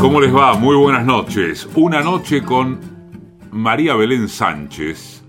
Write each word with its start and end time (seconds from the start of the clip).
¿Cómo 0.00 0.18
les 0.18 0.34
va? 0.34 0.54
Muy 0.54 0.76
buenas 0.76 1.04
noches. 1.04 1.68
Una 1.74 2.00
noche 2.00 2.42
con 2.42 2.80
María 3.50 3.94
Belén 3.94 4.30
Sánchez 4.30 5.22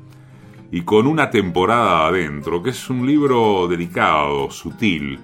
y 0.71 0.83
con 0.83 1.07
una 1.07 1.29
temporada 1.29 2.07
adentro, 2.07 2.63
que 2.63 2.69
es 2.69 2.89
un 2.89 3.05
libro 3.05 3.67
delicado, 3.67 4.49
sutil, 4.49 5.19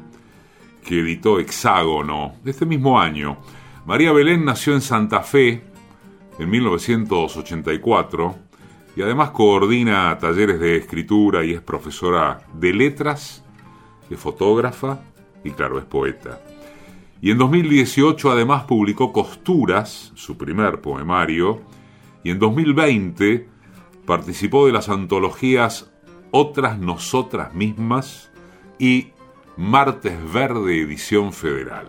que 0.83 0.99
editó 0.99 1.39
Hexágono 1.39 2.33
este 2.44 2.65
mismo 2.65 2.99
año. 2.99 3.38
María 3.85 4.12
Belén 4.12 4.44
nació 4.44 4.74
en 4.74 4.81
Santa 4.81 5.21
Fe 5.21 5.63
en 6.38 6.49
1984 6.49 8.35
y 8.98 9.02
además 9.02 9.29
coordina 9.29 10.17
talleres 10.20 10.60
de 10.60 10.75
escritura 10.75 11.46
y 11.46 11.53
es 11.53 11.61
profesora 11.61 12.42
de 12.53 12.74
letras, 12.74 13.46
es 14.10 14.20
fotógrafa 14.20 14.99
y 15.46 15.52
claro, 15.52 15.79
es 15.79 15.85
poeta. 15.85 16.41
Y 17.21 17.31
en 17.31 17.38
2018 17.38 18.31
además 18.31 18.63
publicó 18.63 19.12
Costuras, 19.12 20.12
su 20.16 20.38
primer 20.38 20.81
poemario, 20.81 21.62
y 22.23 22.30
en 22.30 22.39
2020 22.39 23.48
participó 24.05 24.66
de 24.66 24.73
las 24.73 24.89
antologías 24.89 25.91
Otras 26.31 26.80
Nosotras 26.80 27.53
Mismas 27.53 28.31
y 28.80 29.09
Martes 29.58 30.16
Verde 30.31 30.81
Edición 30.81 31.34
Federal. 31.34 31.88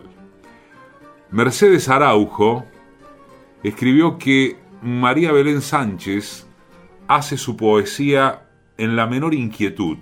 Mercedes 1.31 1.89
Araujo 1.89 2.65
escribió 3.63 4.17
que 4.17 4.57
María 4.81 5.33
Belén 5.33 5.61
Sánchez 5.61 6.47
hace 7.07 7.37
su 7.37 7.57
poesía 7.57 8.49
en 8.79 8.97
la 8.97 9.07
menor 9.07 9.35
inquietud, 9.35 9.99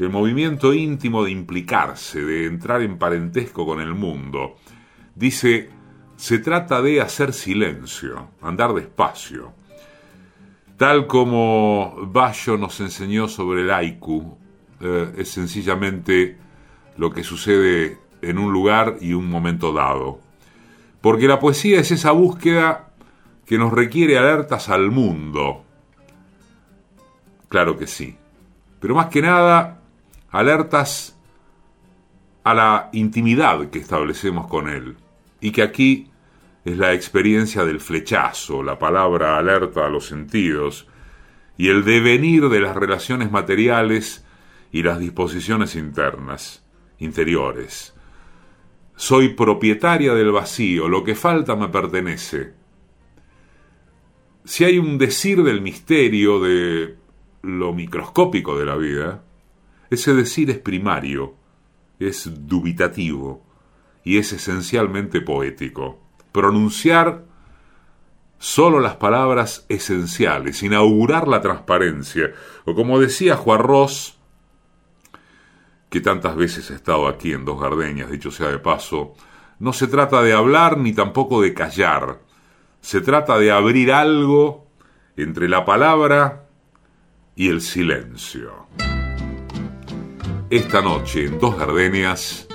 el 0.00 0.08
movimiento 0.08 0.72
íntimo 0.72 1.24
de 1.24 1.30
implicarse, 1.30 2.22
de 2.22 2.46
entrar 2.46 2.80
en 2.80 2.96
parentesco 2.96 3.66
con 3.66 3.82
el 3.82 3.94
mundo. 3.94 4.56
Dice, 5.14 5.68
se 6.16 6.38
trata 6.38 6.80
de 6.80 7.02
hacer 7.02 7.34
silencio, 7.34 8.30
andar 8.40 8.72
despacio. 8.72 9.52
Tal 10.78 11.06
como 11.06 11.94
Bayo 12.10 12.56
nos 12.56 12.80
enseñó 12.80 13.28
sobre 13.28 13.60
el 13.60 13.70
haiku, 13.70 14.38
eh, 14.80 15.12
es 15.18 15.28
sencillamente 15.28 16.38
lo 16.96 17.10
que 17.10 17.22
sucede 17.22 17.98
en 18.22 18.38
un 18.38 18.52
lugar 18.52 18.96
y 19.02 19.12
un 19.12 19.28
momento 19.28 19.72
dado. 19.74 20.20
Porque 21.02 21.28
la 21.28 21.38
poesía 21.38 21.78
es 21.78 21.90
esa 21.90 22.12
búsqueda 22.12 22.90
que 23.44 23.58
nos 23.58 23.72
requiere 23.72 24.16
alertas 24.16 24.70
al 24.70 24.90
mundo. 24.90 25.64
Claro 27.48 27.76
que 27.76 27.86
sí. 27.86 28.16
Pero 28.80 28.94
más 28.94 29.06
que 29.06 29.20
nada, 29.20 29.79
alertas 30.30 31.18
a 32.44 32.54
la 32.54 32.88
intimidad 32.92 33.70
que 33.70 33.78
establecemos 33.78 34.46
con 34.46 34.68
Él, 34.68 34.96
y 35.40 35.50
que 35.52 35.62
aquí 35.62 36.10
es 36.64 36.76
la 36.76 36.92
experiencia 36.92 37.64
del 37.64 37.80
flechazo, 37.80 38.62
la 38.62 38.78
palabra 38.78 39.38
alerta 39.38 39.86
a 39.86 39.90
los 39.90 40.06
sentidos, 40.06 40.86
y 41.56 41.68
el 41.68 41.84
devenir 41.84 42.48
de 42.48 42.60
las 42.60 42.76
relaciones 42.76 43.30
materiales 43.30 44.24
y 44.72 44.82
las 44.82 44.98
disposiciones 44.98 45.76
internas, 45.76 46.64
interiores. 46.98 47.94
Soy 48.96 49.30
propietaria 49.30 50.14
del 50.14 50.32
vacío, 50.32 50.88
lo 50.88 51.04
que 51.04 51.14
falta 51.14 51.56
me 51.56 51.68
pertenece. 51.68 52.54
Si 54.44 54.64
hay 54.64 54.78
un 54.78 54.98
decir 54.98 55.42
del 55.42 55.60
misterio, 55.60 56.40
de 56.40 56.96
lo 57.42 57.72
microscópico 57.72 58.58
de 58.58 58.66
la 58.66 58.76
vida, 58.76 59.22
ese 59.90 60.14
decir 60.14 60.50
es 60.50 60.58
primario, 60.58 61.34
es 61.98 62.30
dubitativo 62.46 63.44
y 64.04 64.18
es 64.18 64.32
esencialmente 64.32 65.20
poético. 65.20 65.98
Pronunciar 66.32 67.24
solo 68.38 68.80
las 68.80 68.96
palabras 68.96 69.66
esenciales, 69.68 70.62
inaugurar 70.62 71.28
la 71.28 71.40
transparencia, 71.40 72.32
o 72.64 72.74
como 72.74 72.98
decía 72.98 73.36
Juan 73.36 73.60
Ross, 73.60 74.16
que 75.90 76.00
tantas 76.00 76.36
veces 76.36 76.70
ha 76.70 76.74
estado 76.74 77.08
aquí 77.08 77.32
en 77.32 77.44
Dos 77.44 77.60
Gardeñas, 77.60 78.10
dicho 78.10 78.30
sea 78.30 78.48
de 78.48 78.60
paso, 78.60 79.14
no 79.58 79.72
se 79.72 79.88
trata 79.88 80.22
de 80.22 80.32
hablar 80.32 80.78
ni 80.78 80.92
tampoco 80.92 81.42
de 81.42 81.52
callar, 81.52 82.20
se 82.80 83.00
trata 83.00 83.38
de 83.38 83.50
abrir 83.50 83.92
algo 83.92 84.66
entre 85.16 85.48
la 85.48 85.64
palabra 85.64 86.46
y 87.34 87.48
el 87.48 87.60
silencio 87.60 88.68
esta 90.50 90.82
noche 90.82 91.26
en 91.26 91.38
Dos 91.38 91.56
Gardenias, 91.56 92.48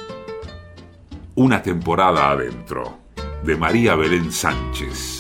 una 1.36 1.62
temporada 1.62 2.30
adentro, 2.30 2.98
de 3.42 3.56
María 3.56 3.96
Belén 3.96 4.34
Sánchez. 4.34 5.15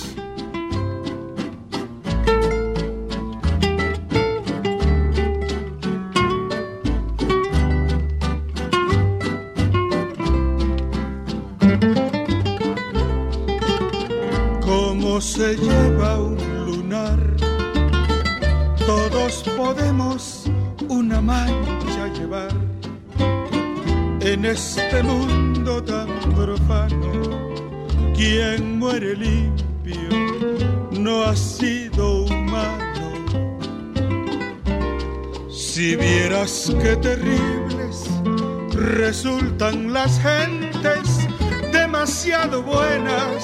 Resultan 39.05 39.93
las 39.93 40.19
gentes 40.19 41.27
demasiado 41.71 42.63
buenas, 42.63 43.35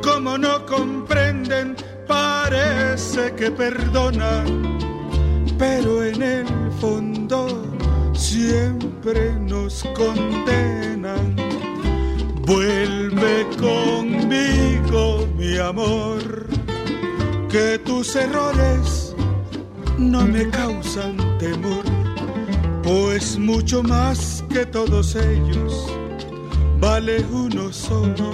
como 0.00 0.38
no 0.38 0.64
comprenden, 0.64 1.74
parece 2.06 3.34
que 3.34 3.50
perdonan, 3.50 4.78
pero 5.58 6.04
en 6.04 6.22
el 6.22 6.46
fondo 6.80 7.40
siempre 8.14 9.34
nos 9.40 9.82
condenan. 9.96 11.34
Vuelve 12.46 13.48
conmigo, 13.58 15.26
mi 15.36 15.56
amor, 15.56 16.46
que 17.48 17.76
tus 17.84 18.14
errores 18.14 19.16
no 19.98 20.24
me 20.24 20.48
causan 20.48 21.16
temor, 21.38 21.84
pues 22.90 23.38
mucho 23.38 23.84
más 23.84 24.42
que 24.52 24.66
todos 24.66 25.14
ellos. 25.14 25.86
Vale 26.80 27.24
uno 27.30 27.72
solo 27.72 28.32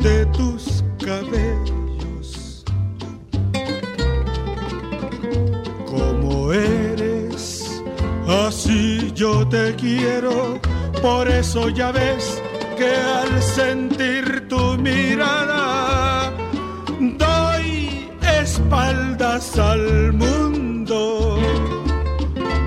de 0.00 0.26
tus 0.26 0.84
cabellos. 1.04 2.64
Como 5.86 6.52
eres, 6.52 7.82
así 8.46 9.10
yo 9.12 9.46
te 9.48 9.74
quiero, 9.74 10.60
por 11.02 11.26
eso 11.26 11.68
ya 11.68 11.90
ves 11.90 12.40
que 12.78 12.94
al 12.94 13.42
sentir 13.42 14.46
tu 14.48 14.78
mirada 14.78 16.32
doy 17.00 18.08
espaldas 18.40 19.58
al 19.58 20.12
mundo. 20.12 21.38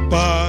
Para 0.10 0.47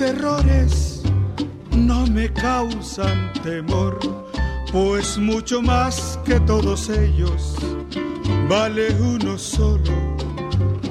errores 0.00 1.02
no 1.72 2.06
me 2.06 2.32
causan 2.32 3.32
temor, 3.42 3.98
pues 4.72 5.18
mucho 5.18 5.62
más 5.62 6.18
que 6.24 6.38
todos 6.40 6.88
ellos 6.88 7.56
vale 8.48 8.88
uno 9.00 9.38
solo 9.38 10.16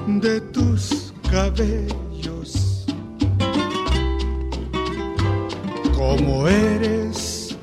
de 0.07 0.41
tus 0.41 1.13
cabellos. 1.29 2.85
Como 5.95 6.47
eres, 6.47 7.57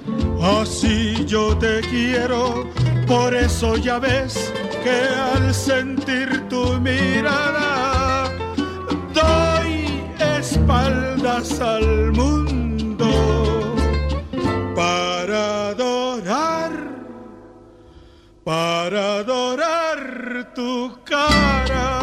Así 0.44 1.24
yo 1.24 1.56
te 1.56 1.80
quiero, 1.80 2.66
por 3.06 3.34
eso 3.34 3.76
ya 3.76 3.98
ves 3.98 4.52
que 4.82 5.08
al 5.34 5.54
sentir 5.54 6.46
tu 6.50 6.78
mirada 6.80 7.73
espaldas 10.64 11.60
al 11.60 12.12
mundo 12.12 13.06
para 14.74 15.68
adorar, 15.68 16.72
para 18.42 19.18
adorar 19.18 20.52
tu 20.54 20.90
cara. 21.04 22.00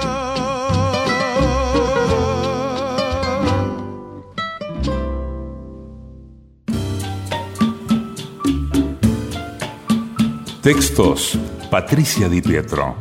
Textos 10.61 11.39
Patricia 11.71 12.29
Di 12.29 12.41
Pietro. 12.41 12.95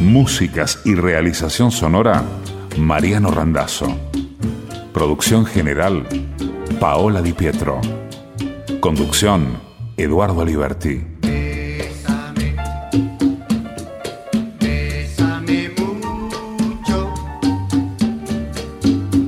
Músicas 0.00 0.80
y 0.84 0.94
realización 0.94 1.72
sonora 1.72 2.22
Mariano 2.76 3.32
Randazzo. 3.32 4.13
Producción 4.94 5.44
general 5.44 6.06
Paola 6.78 7.20
Di 7.20 7.32
Pietro. 7.32 7.80
Conducción 8.78 9.60
Eduardo 9.96 10.40
Aliberti. 10.42 11.04
Bésame, 11.20 12.54
bésame 14.60 15.70
mucho, 15.76 17.12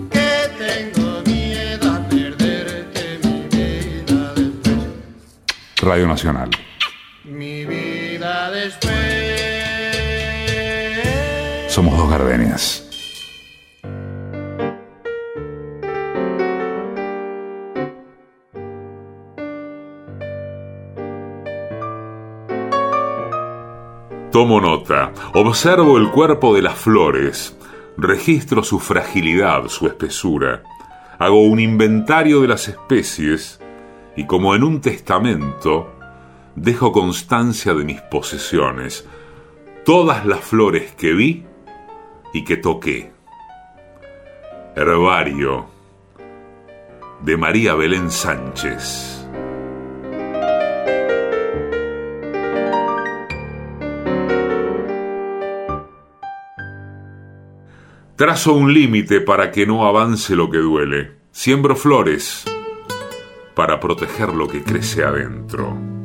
que 0.08 0.50
tengo 0.56 1.22
miedo 1.26 1.90
a 1.92 2.08
perderte 2.08 3.18
mi 3.24 3.48
vida 3.48 4.34
después, 4.36 4.84
Radio 5.78 6.06
Nacional. 6.06 6.50
mi 7.24 7.64
vida 7.64 8.52
después. 8.52 8.94
Somos 11.68 11.98
dos 11.98 12.08
gardenias. 12.08 12.85
Tomo 24.46 24.60
nota, 24.60 25.12
observo 25.34 25.98
el 25.98 26.12
cuerpo 26.12 26.54
de 26.54 26.62
las 26.62 26.78
flores, 26.78 27.58
registro 27.96 28.62
su 28.62 28.78
fragilidad, 28.78 29.66
su 29.66 29.88
espesura, 29.88 30.62
hago 31.18 31.42
un 31.42 31.58
inventario 31.58 32.40
de 32.40 32.46
las 32.46 32.68
especies. 32.68 33.60
Y 34.14 34.24
como 34.26 34.54
en 34.54 34.62
un 34.62 34.80
testamento, 34.80 35.92
dejo 36.54 36.92
constancia 36.92 37.74
de 37.74 37.82
mis 37.82 38.00
posesiones, 38.02 39.08
todas 39.84 40.24
las 40.24 40.42
flores 40.42 40.94
que 40.94 41.12
vi 41.12 41.44
y 42.32 42.44
que 42.44 42.56
toqué. 42.56 43.10
Herbario 44.76 45.66
de 47.20 47.36
María 47.36 47.74
Belén 47.74 48.12
Sánchez. 48.12 49.15
Trazo 58.16 58.54
un 58.54 58.72
límite 58.72 59.20
para 59.20 59.50
que 59.50 59.66
no 59.66 59.86
avance 59.86 60.34
lo 60.34 60.50
que 60.50 60.56
duele. 60.56 61.18
Siembro 61.32 61.76
flores 61.76 62.46
para 63.54 63.78
proteger 63.78 64.30
lo 64.30 64.48
que 64.48 64.62
crece 64.62 65.04
adentro. 65.04 65.95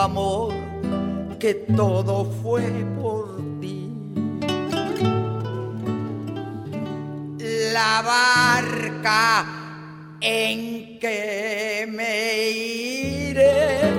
Amor, 0.00 0.52
que 1.38 1.54
todo 1.54 2.24
fue 2.42 2.62
por 3.00 3.36
ti. 3.60 3.90
La 7.72 8.02
barca 8.02 9.46
en 10.20 10.98
que 10.98 11.86
me 11.90 12.48
iré. 12.50 13.92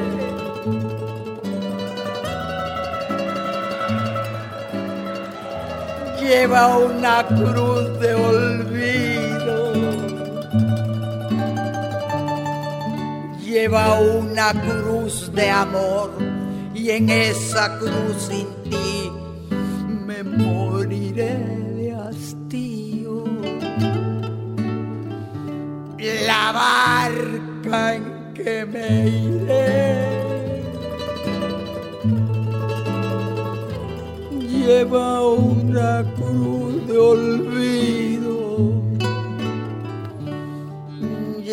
Lleva 6.20 6.78
una 6.78 7.26
cruz 7.28 8.00
de 8.00 8.16
olvido. 8.16 8.65
Lleva 13.56 14.02
una 14.02 14.52
cruz 14.52 15.32
de 15.34 15.50
amor 15.50 16.12
y 16.74 16.90
en 16.90 17.10
esa 17.10 17.80
cruz 17.80 18.28
sin 18.28 18.48
ti 18.70 19.10
me 20.06 20.24
moriré 20.24 21.38
de 21.78 21.94
hastío. 21.94 23.24
La 26.28 26.52
barca 26.52 27.96
en 27.96 28.34
que 28.34 28.66
me 28.66 29.08
iré 29.08 30.16
lleva 34.66 35.22
una 35.30 36.04
cruz 36.18 36.86
de 36.88 36.98
olvido, 36.98 38.05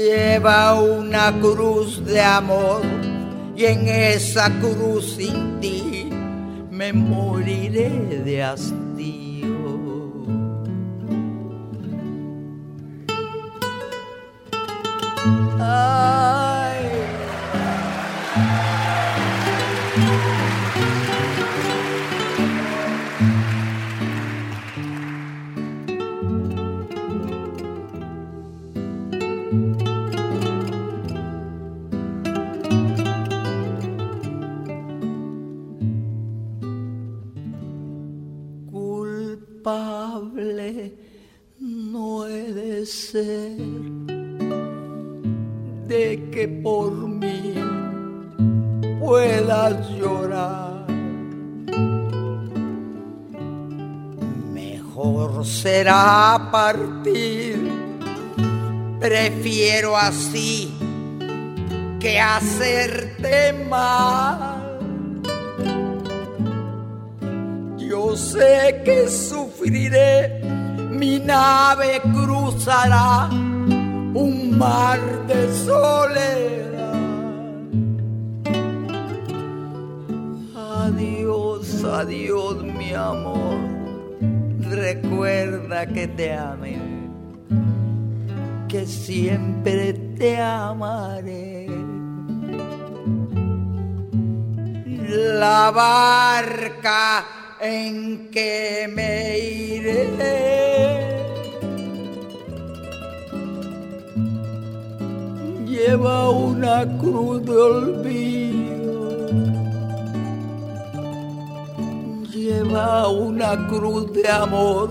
lleva 0.02 0.74
una 0.80 1.32
cruz 1.40 2.04
de 2.04 2.20
amor 2.20 2.82
y 3.56 3.64
en 3.66 3.86
esa 3.88 4.50
cruz 4.60 5.14
sin 5.16 5.60
ti 5.60 6.08
me 6.70 6.92
moriré 6.92 7.90
de 8.24 8.42
hastío. 8.42 9.56
Ay. 15.60 17.11
Culpable 39.62 40.92
no 41.60 42.26
he 42.26 42.52
de 42.52 42.84
ser 42.84 43.56
de 45.86 46.30
que 46.32 46.48
por 46.48 46.92
mí, 46.92 47.54
puedas 48.98 49.88
llorar. 49.90 50.84
Mejor 54.52 55.46
será 55.46 56.48
partir, 56.50 57.70
prefiero 58.98 59.96
así 59.96 60.72
que 62.00 62.18
hacerte 62.18 63.52
mal. 63.70 64.51
Yo 67.92 68.16
sé 68.16 68.80
que 68.86 69.06
sufriré, 69.06 70.40
mi 70.98 71.18
nave 71.20 72.00
cruzará 72.00 73.28
un 73.28 74.56
mar 74.56 74.98
de 75.26 75.40
soledad. 75.66 76.94
Adiós, 80.56 81.84
adiós, 81.84 82.62
mi 82.62 82.94
amor. 82.94 83.60
Recuerda 84.70 85.84
que 85.84 86.08
te 86.08 86.32
amé, 86.32 86.78
que 88.68 88.86
siempre 88.86 89.92
te 90.16 90.40
amaré. 90.40 91.68
La 95.38 95.70
barca 95.70 97.26
en 97.62 98.28
que 98.30 98.90
me 98.92 99.38
iré 99.38 100.52
lleva 105.64 106.30
una 106.30 106.86
cruz 106.98 107.44
de 107.44 107.56
olvido, 107.56 109.28
lleva 112.32 113.08
una 113.08 113.68
cruz 113.68 114.12
de 114.12 114.28
amor 114.28 114.90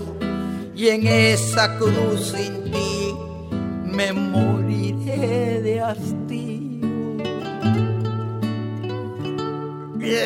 y 0.74 0.88
en 0.88 1.06
esa 1.06 1.76
cruz 1.76 2.32
sin 2.32 2.64
ti 2.72 3.14
me 3.84 4.12
moriré 4.12 5.60
de 5.62 5.80
hastío. 5.80 6.82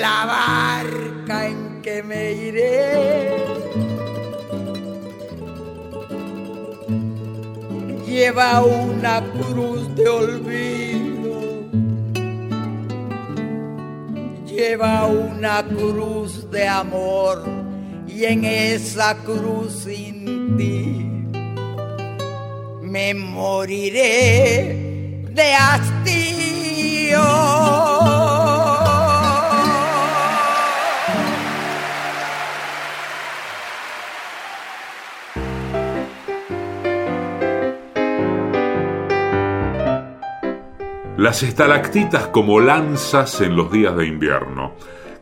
La 0.01 0.27
barca 0.27 1.47
en 1.49 1.76
que 1.87 2.03
me 2.03 2.33
iré 2.33 3.37
lleva 8.05 8.65
una 8.65 9.23
cruz 9.39 9.95
de 9.95 10.09
olvido, 10.09 11.69
lleva 14.45 15.07
una 15.07 15.63
cruz 15.63 16.51
de 16.51 16.67
amor 16.67 17.45
y 18.09 18.25
en 18.25 18.45
esa 18.45 19.17
cruz 19.19 19.85
sin 19.85 20.57
ti 20.57 21.09
me 22.83 23.15
moriré 23.15 25.23
de 25.31 25.55
hastío. 25.55 27.23
Las 41.27 41.43
estalactitas 41.43 42.29
como 42.29 42.61
lanzas 42.61 43.41
en 43.41 43.57
los 43.57 43.73
días 43.73 43.97
de 43.97 44.07
invierno. 44.07 44.75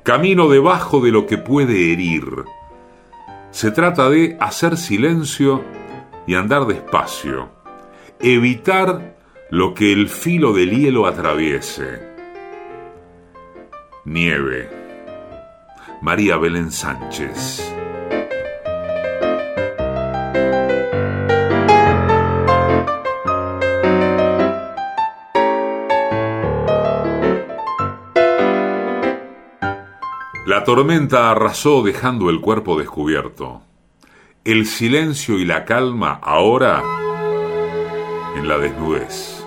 Camino 0.02 0.50
debajo 0.50 1.00
de 1.00 1.10
lo 1.10 1.26
que 1.26 1.38
puede 1.38 1.94
herir. 1.94 2.44
Se 3.50 3.70
trata 3.70 4.10
de 4.10 4.36
hacer 4.38 4.76
silencio 4.76 5.64
y 6.26 6.34
andar 6.34 6.66
despacio. 6.66 7.48
Evitar 8.20 9.16
lo 9.48 9.72
que 9.72 9.94
el 9.94 10.10
filo 10.10 10.52
del 10.52 10.72
hielo 10.72 11.06
atraviese. 11.06 12.06
Nieve. 14.04 14.68
María 16.02 16.36
Belén 16.36 16.70
Sánchez. 16.70 17.74
La 30.64 30.72
tormenta 30.74 31.30
arrasó 31.30 31.82
dejando 31.82 32.30
el 32.30 32.40
cuerpo 32.40 32.78
descubierto. 32.78 33.60
El 34.44 34.64
silencio 34.64 35.38
y 35.38 35.44
la 35.44 35.66
calma 35.66 36.18
ahora 36.22 36.82
en 38.34 38.48
la 38.48 38.56
desnudez. 38.56 39.44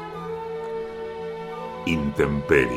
Intemperie. 1.88 2.70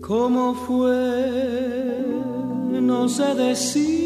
¿Cómo 0.00 0.54
fue? 0.54 0.92
No 2.80 3.08
sé 3.08 3.34
decirte 3.34 4.03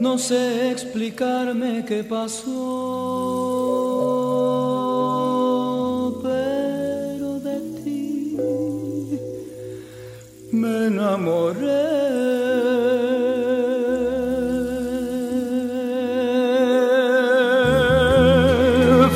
No 0.00 0.16
sé 0.16 0.70
explicarme 0.70 1.84
qué 1.84 2.04
pasó, 2.04 2.48
pero 6.22 7.40
de 7.40 7.58
ti 7.82 8.36
me 10.52 10.86
enamoré. 10.86 11.86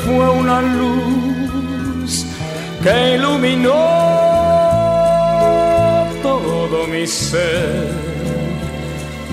Fue 0.05 0.25
una 0.41 0.61
luz 0.61 2.25
que 2.83 3.15
iluminó 3.15 3.82
mi 7.03 7.07
ser 7.07 7.91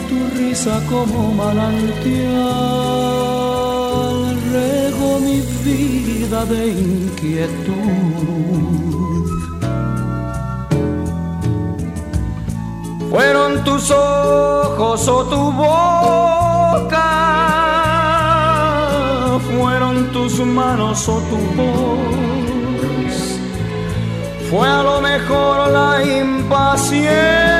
tu 0.08 0.18
risa 0.36 0.76
como 0.90 1.20
manantial 1.40 1.86
regó 4.56 5.10
mi 5.26 5.38
vida 5.64 6.40
de 6.46 6.62
inquietud. 6.88 7.70
Fueron 13.10 13.50
tus 13.62 13.84
ojos 13.92 15.06
o 15.16 15.18
tu 15.32 15.42
boca, 15.62 17.08
fueron 19.48 20.10
tus 20.12 20.32
manos 20.40 21.08
o 21.08 21.16
tu 21.30 21.38
voz. 21.58 23.16
Fue 24.50 24.66
a 24.66 24.82
lo 24.82 25.00
mejor 25.00 25.70
la 25.70 26.02
impaciencia 26.02 27.59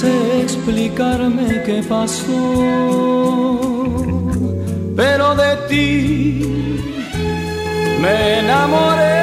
Sé 0.00 0.42
explicarme 0.42 1.62
qué 1.64 1.80
pasó, 1.88 3.60
pero 4.96 5.36
de 5.36 5.56
ti 5.68 6.42
me 8.02 8.40
enamoré. 8.40 9.14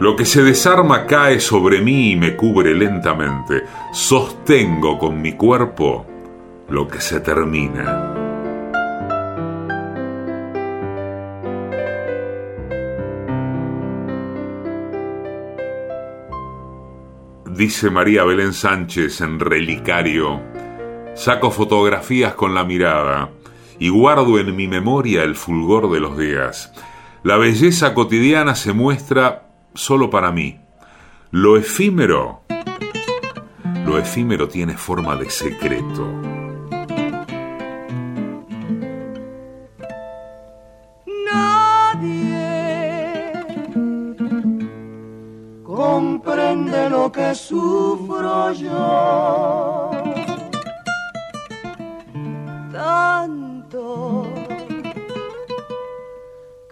Lo 0.00 0.16
que 0.16 0.24
se 0.24 0.42
desarma 0.42 1.04
cae 1.04 1.38
sobre 1.38 1.82
mí 1.82 2.12
y 2.12 2.16
me 2.16 2.34
cubre 2.34 2.74
lentamente. 2.74 3.64
Sostengo 3.92 4.98
con 4.98 5.20
mi 5.20 5.34
cuerpo 5.34 6.15
lo 6.68 6.88
que 6.88 7.00
se 7.00 7.20
termina. 7.20 8.14
Dice 17.56 17.88
María 17.88 18.24
Belén 18.24 18.52
Sánchez 18.52 19.22
en 19.22 19.40
Relicario, 19.40 20.42
saco 21.14 21.50
fotografías 21.50 22.34
con 22.34 22.54
la 22.54 22.64
mirada 22.64 23.30
y 23.78 23.88
guardo 23.88 24.38
en 24.38 24.54
mi 24.54 24.68
memoria 24.68 25.22
el 25.22 25.36
fulgor 25.36 25.90
de 25.90 26.00
los 26.00 26.18
días. 26.18 26.72
La 27.22 27.38
belleza 27.38 27.94
cotidiana 27.94 28.54
se 28.54 28.74
muestra 28.74 29.48
solo 29.74 30.10
para 30.10 30.32
mí. 30.32 30.60
Lo 31.30 31.56
efímero, 31.56 32.42
lo 33.86 33.98
efímero 33.98 34.48
tiene 34.48 34.76
forma 34.76 35.16
de 35.16 35.30
secreto. 35.30 36.35
Que 47.10 47.34
sufro 47.34 48.52
yo. 48.52 49.90
Tanto 52.72 54.24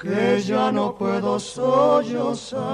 que 0.01 0.41
ya 0.43 0.71
no 0.73 0.95
puedo 0.95 1.39
sollozar. 1.41 2.65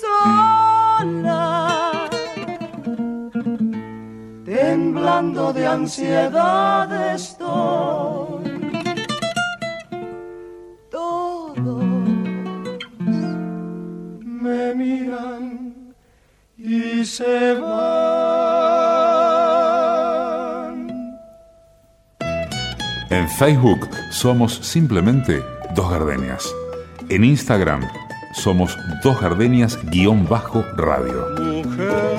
Sola, 0.00 1.38
temblando 4.44 5.52
de 5.52 5.66
ansiedad 5.66 7.14
estoy. 7.14 7.93
Se 17.16 17.54
van. 17.54 17.74
En 23.10 23.28
Facebook 23.28 23.88
somos 24.10 24.54
simplemente 24.62 25.44
Dos 25.76 25.90
Gardenias. 25.90 26.52
En 27.08 27.22
Instagram 27.22 27.82
somos 28.32 28.76
Dos 29.04 29.20
Gardenias-radio. 29.20 31.28
Mujer, 31.40 32.10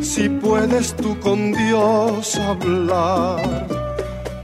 si 0.00 0.28
puedes 0.28 0.94
tú 0.94 1.18
con 1.18 1.52
Dios 1.52 2.36
hablar, 2.36 3.66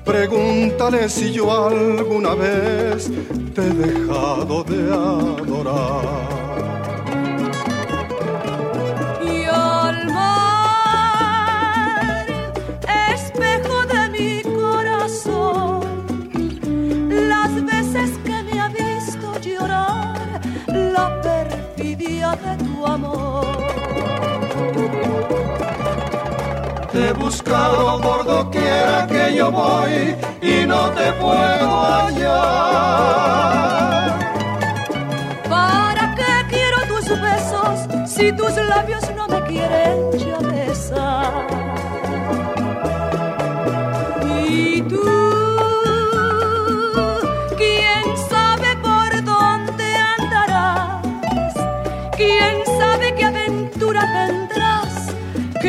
pregúntale 0.05 1.09
si 1.09 1.33
yo 1.33 1.69
alguna 1.69 2.35
vez 2.35 3.09
te 3.55 3.63
he 3.63 3.71
dejado 3.71 4.65
de 4.65 4.93
adorar. 4.93 6.24
De 22.37 22.57
tu 22.65 22.87
amor. 22.87 23.47
Te 26.93 27.09
he 27.09 27.13
buscado 27.13 28.01
por 28.01 28.25
doquiera 28.25 29.07
que 29.07 29.35
yo 29.37 29.51
voy 29.51 30.15
y 30.41 30.67
no 30.67 30.91
te 30.91 31.13
puedo 31.15 31.83
hallar. 31.85 32.55
¿Para 35.49 36.15
qué 36.15 36.47
quiero 36.51 36.79
tus 36.89 37.09
besos 37.21 37.77
si 38.07 38.33
tus 38.33 38.55
labios 38.57 39.05
no 39.17 39.27
me 39.29 39.43
quieren 39.43 40.13
ya? 40.19 40.35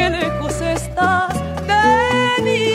Lejos 0.09 0.61
estás 0.61 1.33
de 1.69 2.43
mí. 2.43 2.69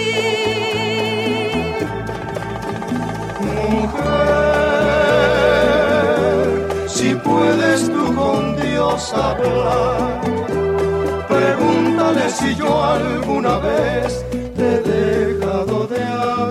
Mujer, 5.61 6.89
si 6.89 7.15
puedes 7.15 7.89
tú 7.91 8.15
con 8.15 8.57
Dios 8.57 9.13
hablar, 9.15 10.21
pregúntale 11.29 12.31
si 12.31 12.55
yo 12.55 12.85
alguna 12.85 13.59
vez 13.59 14.25
te 14.57 14.75
he 14.75 14.81
dejado 14.81 15.87
de 15.87 16.03
adorar. 16.03 16.51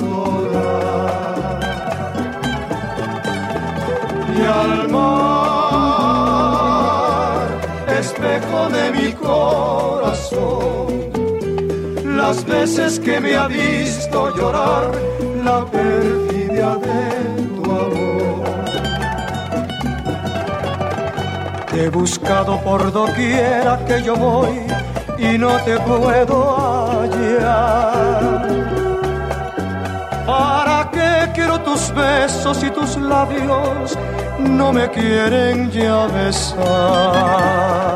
Y 4.36 4.42
al 4.46 4.90
mar, 4.90 6.20
espejo 8.00 8.70
de 8.70 8.92
mi 8.92 9.12
corazón, 9.14 9.99
las 12.30 12.46
veces 12.46 13.00
que 13.00 13.20
me 13.20 13.36
ha 13.36 13.48
visto 13.48 14.36
llorar 14.36 14.92
la 15.44 15.66
perfidia 15.66 16.76
de 16.76 17.02
tu 17.56 17.72
amor. 17.72 18.44
Te 21.72 21.86
he 21.86 21.90
buscado 21.90 22.60
por 22.62 22.92
doquiera 22.92 23.80
que 23.88 24.04
yo 24.04 24.16
voy 24.16 24.60
y 25.18 25.38
no 25.38 25.58
te 25.64 25.78
puedo 25.80 26.38
hallar. 26.92 28.48
¿Para 30.28 30.92
qué 30.92 31.32
quiero 31.34 31.60
tus 31.62 31.92
besos 31.94 32.64
y 32.64 32.70
tus 32.70 32.96
labios 32.98 33.98
no 34.40 34.72
me 34.72 34.88
quieren 34.90 35.72
ya 35.72 36.06
besar? 36.08 37.89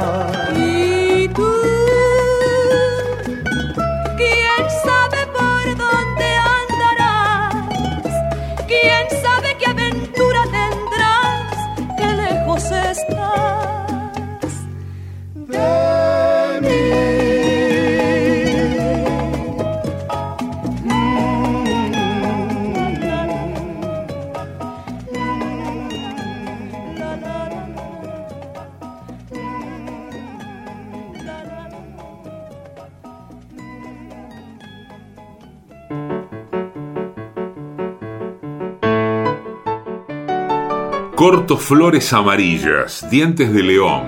Corto 41.16 41.58
flores 41.58 42.12
amarillas, 42.12 43.08
dientes 43.08 43.54
de 43.54 43.62
león. 43.62 44.08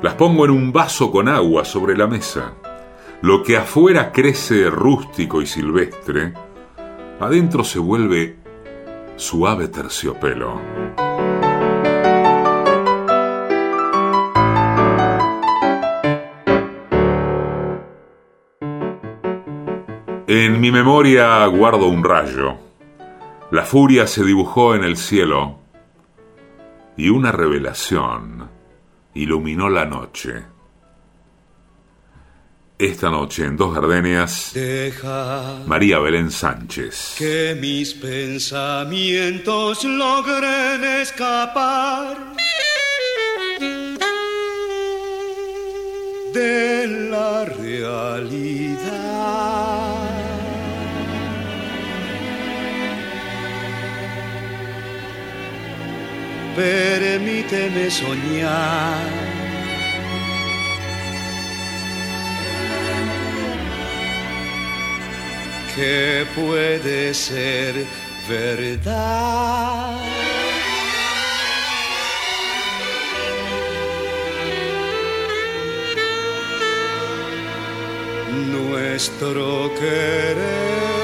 Las 0.00 0.14
pongo 0.14 0.44
en 0.44 0.52
un 0.52 0.72
vaso 0.72 1.10
con 1.10 1.28
agua 1.28 1.64
sobre 1.64 1.96
la 1.96 2.06
mesa. 2.06 2.52
Lo 3.20 3.42
que 3.42 3.56
afuera 3.56 4.12
crece 4.12 4.70
rústico 4.70 5.42
y 5.42 5.46
silvestre, 5.46 6.34
adentro 7.18 7.64
se 7.64 7.80
vuelve 7.80 8.36
suave 9.16 9.66
terciopelo. 9.66 10.60
En 20.28 20.60
mi 20.60 20.70
memoria 20.70 21.44
guardo 21.46 21.88
un 21.88 22.04
rayo. 22.04 22.65
La 23.50 23.64
furia 23.64 24.06
se 24.06 24.24
dibujó 24.24 24.74
en 24.74 24.82
el 24.84 24.96
cielo 24.96 25.58
y 26.96 27.08
una 27.10 27.30
revelación 27.32 28.48
iluminó 29.14 29.68
la 29.68 29.84
noche. 29.84 30.44
Esta 32.78 33.08
noche 33.08 33.44
en 33.46 33.56
Dos 33.56 33.74
Gardenias, 33.74 34.50
Deja 34.52 35.60
María 35.66 35.98
Belén 35.98 36.30
Sánchez. 36.30 37.14
que 37.16 37.56
mis 37.58 37.94
pensamientos 37.94 39.82
logren 39.84 40.84
escapar 41.00 42.18
de 46.34 46.86
la 47.10 47.44
realidad. 47.46 49.05
Permíteme 56.56 57.90
soñar. 57.90 59.26
que 65.76 66.24
puede 66.34 67.12
ser 67.12 67.74
verdad. 68.26 70.00
Nuestro 78.50 79.70
querer. 79.78 80.95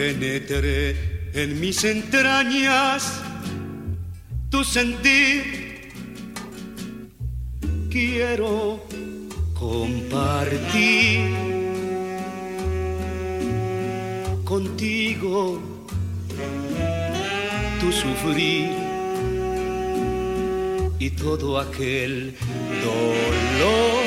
Que 0.00 0.14
penetre 0.14 0.96
en 1.34 1.60
mis 1.60 1.84
entrañas 1.84 3.20
tu 4.50 4.64
sentir. 4.64 5.90
Quiero 7.90 8.82
compartir 9.58 11.20
contigo 14.44 15.60
tu 17.80 17.92
sufrir 17.92 18.70
y 20.98 21.10
todo 21.10 21.58
aquel 21.58 22.34
dolor 22.84 23.99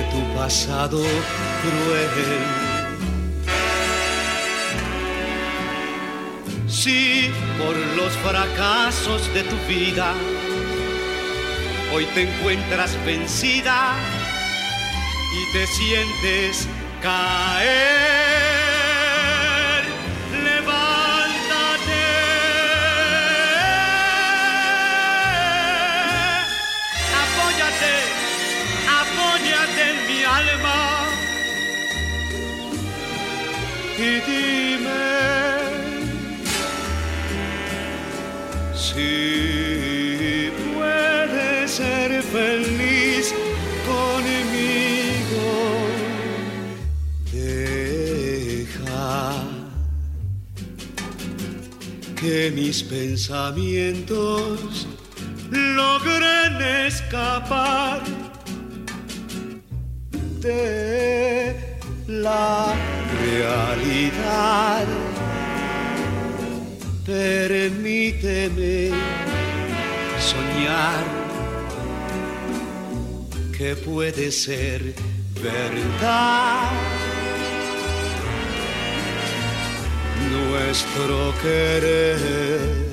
de 0.00 0.06
tu 0.10 0.34
pasado 0.34 0.98
cruel. 1.62 2.42
Si 6.68 7.30
por 7.58 7.76
los 7.98 8.12
fracasos 8.24 9.22
de 9.34 9.42
tu 9.42 9.56
vida 9.68 10.14
hoy 11.92 12.06
te 12.14 12.22
encuentras 12.22 12.96
vencida 13.04 13.94
y 15.38 15.52
te 15.52 15.66
sientes 15.66 16.66
caer, 17.02 18.19
y 34.00 34.20
dime 34.30 35.12
si 38.74 40.50
puedes 40.72 41.70
ser 41.70 42.22
feliz 42.22 43.34
conmigo. 43.86 45.48
Deja 47.30 49.44
que 52.18 52.50
mis 52.54 52.82
pensamientos 52.82 54.86
logren 55.50 56.62
escapar 56.86 58.00
la 62.10 62.74
realidad. 63.24 64.86
Permíteme 67.06 68.90
soñar 70.18 71.04
que 73.56 73.76
puede 73.76 74.30
ser 74.32 74.94
verdad. 75.42 76.70
Nuestro 80.30 81.34
querer. 81.42 82.89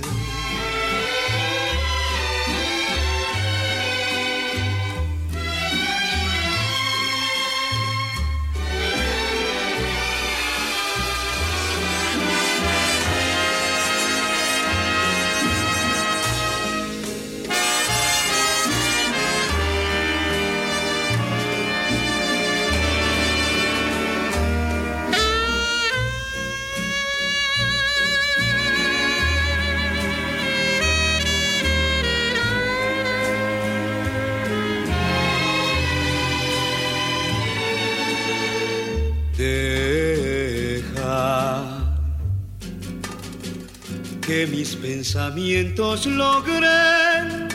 Pensamientos 45.07 46.05
logren 46.05 47.47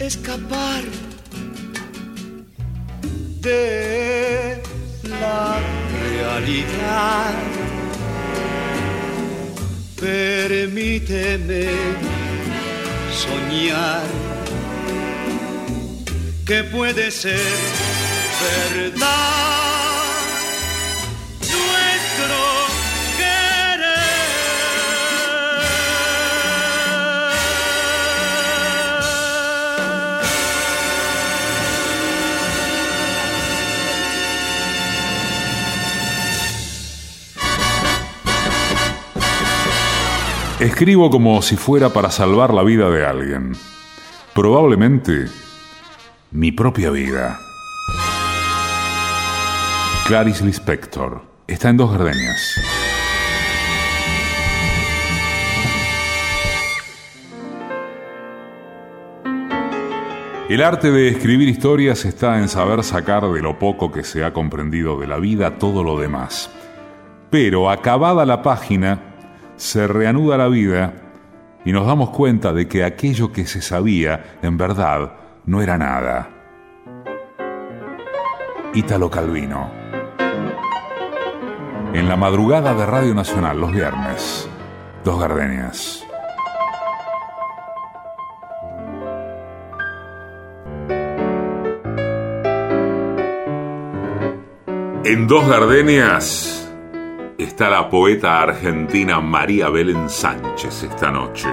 escapar 0.00 0.82
de 3.40 4.60
la 5.20 5.60
realidad. 5.92 7.34
Permíteme 10.00 11.68
soñar 13.12 14.02
que 16.44 16.64
puede 16.64 17.12
ser 17.12 17.38
verdad 18.42 19.61
Escribo 40.62 41.10
como 41.10 41.42
si 41.42 41.56
fuera 41.56 41.88
para 41.88 42.12
salvar 42.12 42.54
la 42.54 42.62
vida 42.62 42.88
de 42.88 43.04
alguien. 43.04 43.50
Probablemente 44.32 45.24
mi 46.30 46.52
propia 46.52 46.90
vida. 46.90 47.36
Clarice 50.06 50.44
Lispector 50.44 51.20
está 51.48 51.68
en 51.68 51.78
dos 51.78 51.90
gardenias. 51.90 52.60
El 60.48 60.62
arte 60.62 60.92
de 60.92 61.08
escribir 61.08 61.48
historias 61.48 62.04
está 62.04 62.38
en 62.38 62.48
saber 62.48 62.84
sacar 62.84 63.28
de 63.32 63.42
lo 63.42 63.58
poco 63.58 63.90
que 63.90 64.04
se 64.04 64.22
ha 64.24 64.32
comprendido 64.32 65.00
de 65.00 65.08
la 65.08 65.18
vida 65.18 65.58
todo 65.58 65.82
lo 65.82 65.98
demás. 65.98 66.52
Pero 67.30 67.68
acabada 67.68 68.24
la 68.24 68.42
página, 68.42 69.11
se 69.62 69.86
reanuda 69.86 70.36
la 70.36 70.48
vida 70.48 70.92
y 71.64 71.70
nos 71.70 71.86
damos 71.86 72.10
cuenta 72.10 72.52
de 72.52 72.66
que 72.66 72.82
aquello 72.82 73.30
que 73.30 73.46
se 73.46 73.62
sabía, 73.62 74.38
en 74.42 74.58
verdad, 74.58 75.12
no 75.46 75.62
era 75.62 75.78
nada. 75.78 76.30
Ítalo 78.74 79.08
Calvino. 79.08 79.70
En 81.94 82.08
la 82.08 82.16
madrugada 82.16 82.74
de 82.74 82.86
Radio 82.86 83.14
Nacional, 83.14 83.60
los 83.60 83.70
viernes, 83.70 84.48
Dos 85.04 85.20
Gardenias. 85.20 86.04
En 95.04 95.28
Dos 95.28 95.48
Gardenias 95.48 96.61
está 97.42 97.68
la 97.68 97.88
poeta 97.88 98.40
argentina 98.40 99.20
María 99.20 99.68
Belén 99.68 100.08
Sánchez 100.08 100.84
esta 100.84 101.10
noche. 101.10 101.48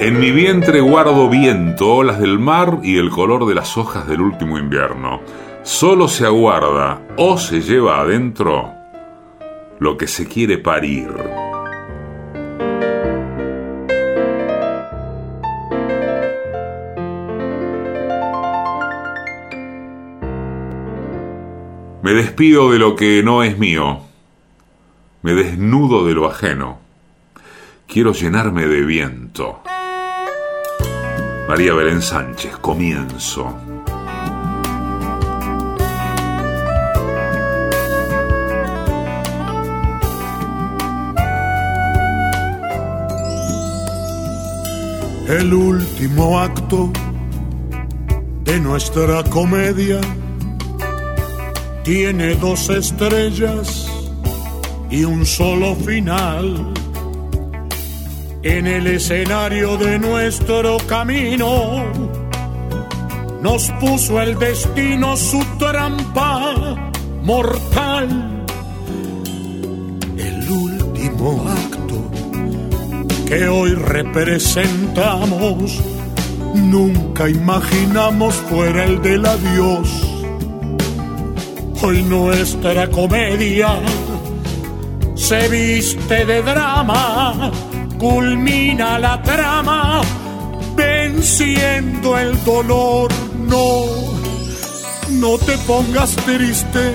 En 0.00 0.18
mi 0.18 0.30
vientre 0.30 0.80
guardo 0.80 1.28
viento, 1.28 1.94
olas 1.94 2.20
del 2.20 2.38
mar 2.38 2.78
y 2.82 2.98
el 2.98 3.10
color 3.10 3.46
de 3.46 3.54
las 3.54 3.76
hojas 3.76 4.06
del 4.06 4.20
último 4.20 4.58
invierno. 4.58 5.20
Solo 5.62 6.08
se 6.08 6.26
aguarda 6.26 7.00
o 7.16 7.38
se 7.38 7.60
lleva 7.60 8.00
adentro 8.00 8.72
lo 9.78 9.96
que 9.96 10.06
se 10.06 10.26
quiere 10.26 10.58
parir. 10.58 11.41
Me 22.02 22.14
despido 22.14 22.72
de 22.72 22.80
lo 22.80 22.96
que 22.96 23.22
no 23.22 23.44
es 23.44 23.58
mío. 23.58 24.00
Me 25.22 25.34
desnudo 25.34 26.04
de 26.04 26.14
lo 26.14 26.26
ajeno. 26.26 26.80
Quiero 27.86 28.12
llenarme 28.12 28.66
de 28.66 28.80
viento. 28.80 29.60
María 31.48 31.74
Belén 31.74 32.02
Sánchez, 32.02 32.56
comienzo. 32.56 33.56
El 45.28 45.54
último 45.54 46.40
acto 46.40 46.90
de 48.42 48.58
nuestra 48.58 49.22
comedia 49.22 50.00
tiene 51.84 52.34
dos 52.36 52.70
estrellas 52.70 53.86
y 54.90 55.04
un 55.04 55.26
solo 55.26 55.74
final. 55.74 56.72
En 58.42 58.66
el 58.66 58.86
escenario 58.86 59.76
de 59.76 59.98
nuestro 59.98 60.78
camino 60.88 61.84
nos 63.40 63.70
puso 63.80 64.20
el 64.20 64.38
destino 64.38 65.16
su 65.16 65.44
trampa 65.58 66.92
mortal. 67.22 68.44
El 70.16 70.50
último 70.50 71.44
acto 71.48 72.10
que 73.26 73.48
hoy 73.48 73.74
representamos 73.74 75.80
nunca 76.54 77.28
imaginamos 77.28 78.34
fuera 78.34 78.84
el 78.84 79.02
del 79.02 79.26
adiós. 79.26 80.11
Hoy 81.84 82.00
nuestra 82.02 82.88
comedia 82.88 83.70
se 85.16 85.48
viste 85.48 86.24
de 86.24 86.40
drama, 86.40 87.50
culmina 87.98 89.00
la 89.00 89.20
trama, 89.20 90.00
venciendo 90.76 92.16
el 92.16 92.44
dolor. 92.44 93.10
No, 93.48 93.86
no 95.10 95.38
te 95.38 95.58
pongas 95.66 96.14
triste 96.24 96.94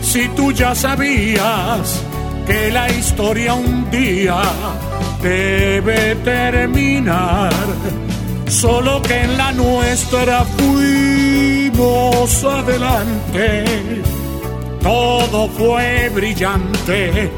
si 0.00 0.26
tú 0.28 0.52
ya 0.52 0.74
sabías 0.74 2.00
que 2.46 2.70
la 2.70 2.90
historia 2.90 3.52
un 3.52 3.90
día 3.90 4.40
debe 5.22 6.14
terminar. 6.16 7.52
Solo 8.52 9.00
que 9.00 9.22
en 9.22 9.38
la 9.38 9.50
nuestra 9.52 10.44
fuimos 10.44 12.44
adelante. 12.44 13.64
Todo 14.82 15.48
fue 15.48 16.10
brillante, 16.10 17.32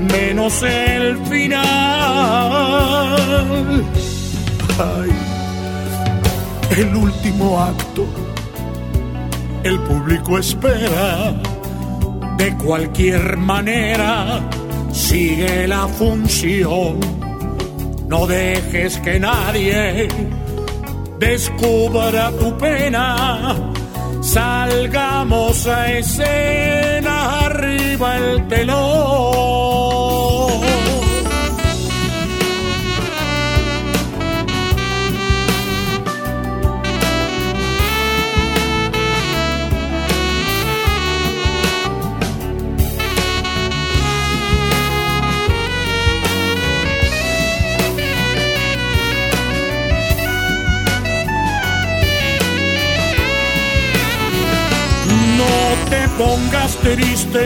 menos 0.00 0.60
el 0.64 1.24
final. 1.26 1.64
El 6.76 6.96
último 6.96 7.62
acto. 7.62 8.04
El 9.62 9.78
público 9.80 10.38
espera. 10.38 11.32
De 12.36 12.56
cualquier 12.56 13.36
manera, 13.36 14.40
sigue 14.92 15.68
la 15.68 15.86
función 15.86 17.23
no 18.06 18.26
dejes 18.26 18.98
que 18.98 19.18
nadie 19.18 20.08
descubra 21.18 22.30
tu 22.38 22.56
pena. 22.58 23.54
Salgamos 24.22 25.66
a 25.66 25.92
escena 25.92 27.40
arriba 27.46 28.16
el 28.16 28.48
telón. 28.48 29.83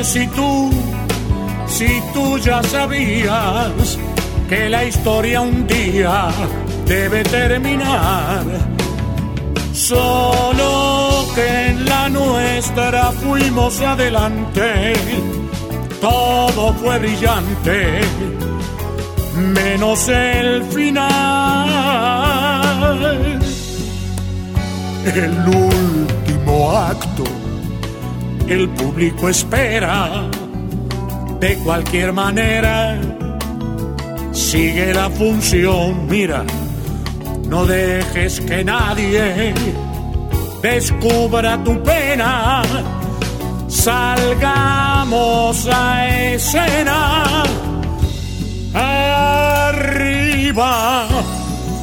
Si 0.04 0.26
tú, 0.28 0.70
si 1.66 1.88
tú 2.12 2.38
ya 2.38 2.62
sabías 2.62 3.98
que 4.48 4.68
la 4.68 4.84
historia 4.84 5.40
un 5.40 5.66
día 5.66 6.28
debe 6.86 7.22
terminar. 7.24 8.44
Solo 9.72 11.24
que 11.34 11.66
en 11.68 11.86
la 11.86 12.08
nuestra 12.10 13.12
fuimos 13.12 13.80
adelante, 13.80 14.92
todo 16.00 16.74
fue 16.74 16.98
brillante, 16.98 18.00
menos 19.36 20.08
el 20.08 20.62
final. 20.64 21.78
El 25.06 25.38
último 25.48 26.72
acto, 26.72 27.24
el 28.48 28.68
público 28.70 29.28
espera, 29.28 30.28
de 31.38 31.54
cualquier 31.58 32.12
manera, 32.12 32.98
sigue 34.32 34.94
la 34.94 35.10
función, 35.10 36.06
mira, 36.08 36.44
no 37.46 37.66
dejes 37.66 38.40
que 38.40 38.64
nadie 38.64 39.54
descubra 40.62 41.62
tu 41.62 41.80
pena, 41.82 42.62
salgamos 43.68 45.68
a 45.70 46.32
escena, 46.32 47.44
arriba 48.74 51.06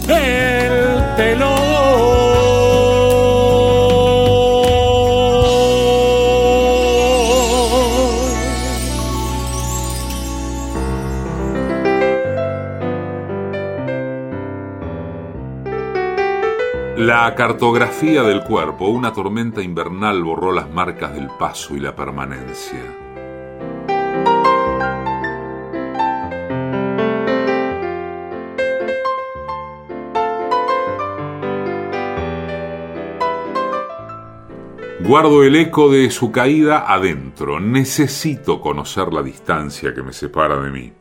el 0.07 1.15
telón. 1.15 2.24
La 17.17 17.33
cartografía 17.33 18.23
del 18.23 18.43
cuerpo, 18.43 18.89
una 18.89 19.13
tormenta 19.13 19.61
invernal 19.61 20.21
borró 20.21 20.51
las 20.51 20.69
marcas 20.69 21.13
del 21.15 21.29
paso 21.39 21.73
y 21.73 21.79
la 21.79 21.95
permanencia. 21.95 22.83
Guardo 34.99 35.43
el 35.43 35.55
eco 35.55 35.89
de 35.89 36.11
su 36.11 36.33
caída 36.33 36.83
adentro. 36.93 37.61
Necesito 37.61 38.59
conocer 38.59 39.13
la 39.13 39.23
distancia 39.23 39.93
que 39.93 40.03
me 40.03 40.11
separa 40.11 40.59
de 40.59 40.69
mí. 40.69 40.91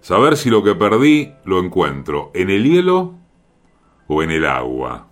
Saber 0.00 0.36
si 0.36 0.50
lo 0.50 0.62
que 0.62 0.76
perdí 0.76 1.32
lo 1.44 1.58
encuentro 1.58 2.30
en 2.32 2.48
el 2.48 2.62
hielo 2.62 3.25
o 4.08 4.22
en 4.22 4.30
el 4.30 4.46
agua. 4.46 5.08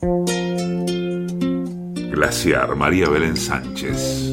Glaciar, 2.10 2.76
María 2.76 3.08
Belén 3.08 3.36
Sánchez. 3.36 4.32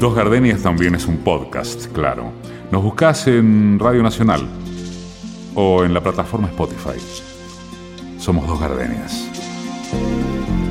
Dos 0.00 0.16
Gardenias 0.16 0.62
también 0.62 0.96
es 0.96 1.06
un 1.06 1.18
podcast, 1.18 1.86
claro. 1.92 2.32
Nos 2.72 2.82
buscas 2.82 3.28
en 3.28 3.78
Radio 3.78 4.02
Nacional 4.02 4.48
o 5.54 5.84
en 5.84 5.94
la 5.94 6.00
plataforma 6.00 6.48
Spotify. 6.48 6.98
Somos 8.18 8.46
Dos 8.48 8.60
Gardenias. 8.60 9.28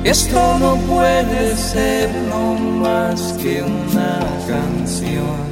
Esto 0.04 0.58
no 0.58 0.76
puede 0.76 1.56
ser 1.56 2.10
no 2.28 2.54
más 2.56 3.38
que 3.40 3.62
una 3.62 4.20
canción. 4.46 5.51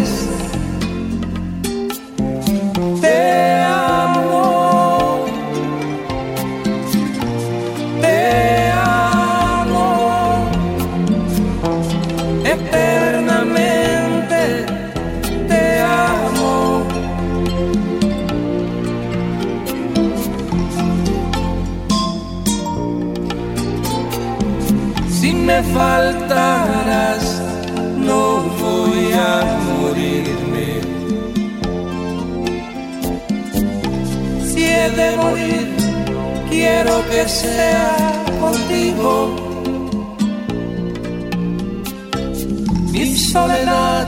Faltaras, 25.81 27.25
no 28.07 28.21
voy 28.61 29.03
a 29.31 29.33
morirme. 29.67 30.67
Si 34.49 34.61
he 34.63 34.87
de 34.99 35.07
morir, 35.21 35.65
quiero 36.51 36.93
que 37.09 37.21
sea 37.27 37.89
contigo. 38.43 39.11
Mi 42.91 43.05
soledad 43.15 44.07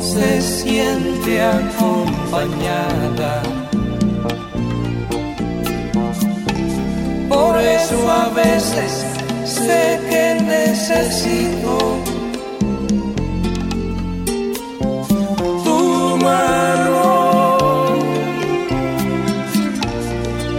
se 0.00 0.40
siente 0.40 1.32
acompañada. 1.42 3.32
Por 7.28 7.60
eso 7.60 7.96
a 8.10 8.28
veces 8.42 9.01
sé 9.66 10.00
que 10.10 10.24
necesito 10.42 11.74
tu 15.64 16.16
mano, 16.26 17.04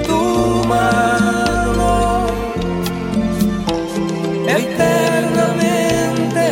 tu 0.08 0.22
mano, 0.74 1.92
eternamente 4.60 6.48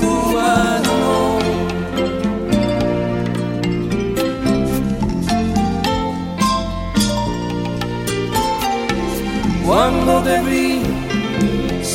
tu 0.00 0.12
mano. 0.36 0.98
Cuando 9.64 10.12
te 10.22 10.36
vi 10.42 10.68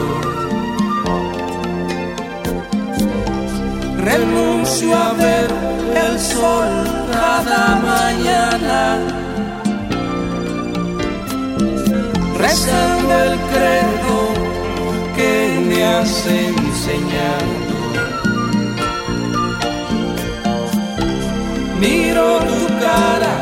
renuncio 4.04 4.96
a 4.96 5.14
ver 5.14 5.50
el 5.96 6.20
sol 6.20 6.68
cada 7.12 7.76
mañana, 7.78 9.00
rezando 12.38 13.14
el 13.24 13.40
credo 13.52 14.18
que 15.16 15.60
me 15.68 15.84
has 15.84 16.26
enseñado. 16.28 17.70
Miro 21.80 22.40
tu 22.40 22.68
cara 22.80 23.39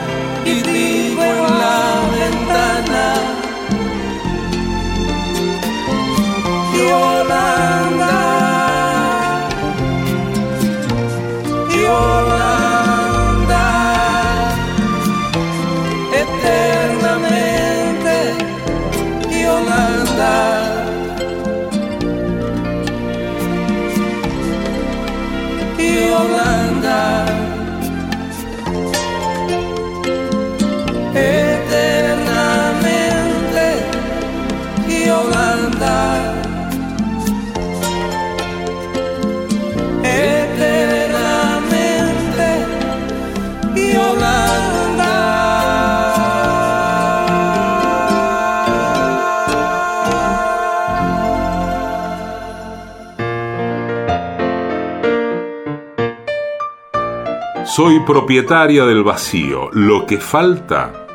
Soy 57.78 57.99
propietaria 57.99 58.86
del 58.86 59.03
vacío. 59.03 59.69
Lo 59.71 60.07
que 60.07 60.17
falta, 60.17 61.05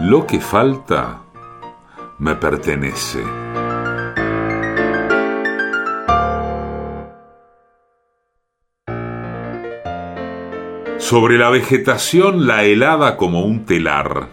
lo 0.00 0.26
que 0.26 0.38
falta, 0.38 1.22
me 2.18 2.34
pertenece. 2.34 3.24
Sobre 10.98 11.38
la 11.38 11.48
vegetación 11.48 12.46
la 12.46 12.64
helada 12.64 13.16
como 13.16 13.46
un 13.46 13.64
telar. 13.64 14.28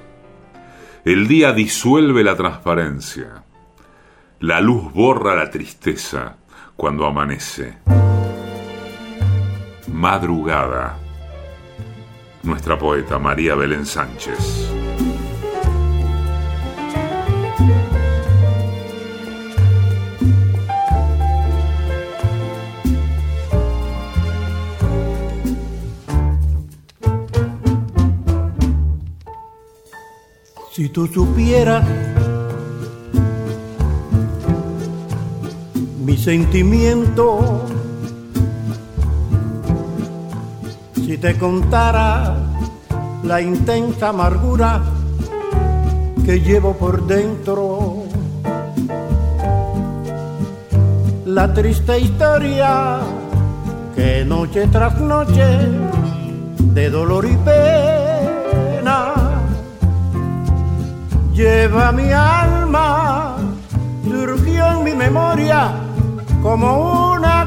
El 1.06 1.30
día 1.30 1.54
disuelve 1.54 2.22
la 2.22 2.36
transparencia. 2.36 3.46
La 4.42 4.60
luz 4.60 4.92
borra 4.92 5.36
la 5.36 5.50
tristeza 5.50 6.36
cuando 6.76 7.06
amanece. 7.06 7.78
Madrugada. 10.02 10.98
Nuestra 12.42 12.76
poeta 12.76 13.20
María 13.20 13.54
Belén 13.54 13.86
Sánchez. 13.86 14.68
Si 30.72 30.90
tú 30.90 31.06
supieras 31.06 31.86
mi 36.04 36.18
sentimiento, 36.18 37.81
si 41.12 41.18
te 41.18 41.38
contara 41.38 42.38
la 43.24 43.42
intensa 43.42 44.08
amargura 44.08 44.82
que 46.24 46.40
llevo 46.40 46.74
por 46.78 47.06
dentro, 47.06 48.06
la 51.26 51.54
triste 51.54 52.00
historia 52.00 53.00
que 53.94 54.24
noche 54.24 54.68
tras 54.68 55.02
noche 55.02 55.46
de 56.78 56.90
dolor 56.90 57.26
y 57.26 57.36
pena 57.44 59.14
lleva 61.34 61.92
mi 61.92 62.10
alma, 62.14 63.36
surgió 64.10 64.66
en 64.78 64.84
mi 64.86 64.94
memoria 64.94 65.74
como 66.42 67.12
una 67.12 67.41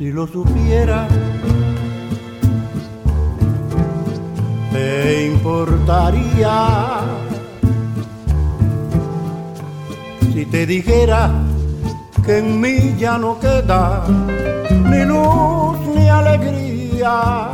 Si 0.00 0.10
lo 0.10 0.26
supiera, 0.26 1.06
te 4.72 5.26
importaría 5.26 7.00
si 10.32 10.46
te 10.46 10.64
dijera 10.64 11.30
que 12.24 12.38
en 12.38 12.62
mí 12.62 12.96
ya 12.98 13.18
no 13.18 13.38
queda 13.38 14.06
ni 14.88 15.04
luz 15.04 15.78
ni 15.94 16.08
alegría. 16.08 17.50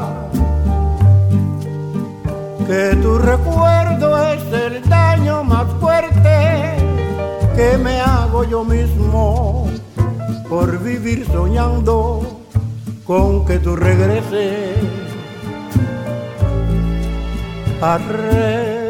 Que 2.69 2.95
tu 3.03 3.19
recuerdo 3.19 4.23
es 4.23 4.45
el 4.53 4.89
daño 4.89 5.43
más 5.43 5.67
fuerte 5.81 6.77
que 7.57 7.77
me 7.77 8.01
hago 8.01 8.45
yo 8.45 8.63
mismo 8.63 9.67
por 10.49 10.79
vivir 10.79 11.27
soñando 11.27 12.16
con 13.07 13.45
que 13.47 13.59
tú 13.59 13.77
regreses 13.77 14.77
arrepentida. 17.81 18.87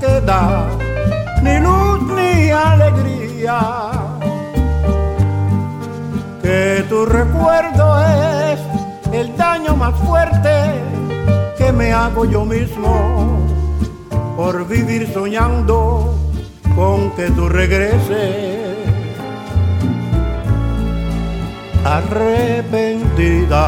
No 0.00 0.06
queda 0.06 0.66
ni 1.42 1.58
luz 1.60 2.02
ni 2.14 2.50
alegría, 2.50 3.60
que 6.42 6.84
tu 6.88 7.04
recuerdo 7.06 8.00
es 8.00 8.60
el 9.12 9.36
daño 9.36 9.76
más 9.76 9.94
fuerte 9.96 10.82
que 11.56 11.72
me 11.72 11.92
hago 11.92 12.24
yo 12.24 12.44
mismo 12.44 13.38
por 14.36 14.66
vivir 14.68 15.12
soñando 15.12 16.14
con 16.76 17.10
que 17.12 17.30
tú 17.30 17.48
regreses 17.48 18.76
arrepentida, 21.84 23.58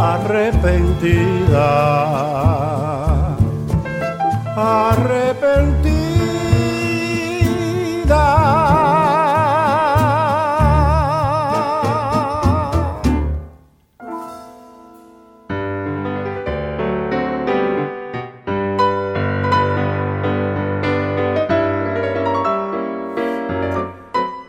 arrepentida, 0.00 1.66
arrepentida. 4.56 5.90